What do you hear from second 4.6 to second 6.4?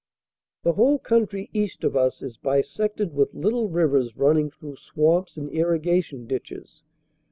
swamps and irrigation